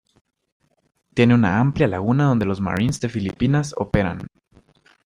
[1.13, 4.27] Tiene una amplia laguna donde los Marines de Filipinas operan.